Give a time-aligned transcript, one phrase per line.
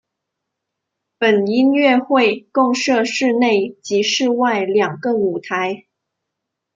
[1.19, 5.85] 本音乐会共设室内及室外两个舞台。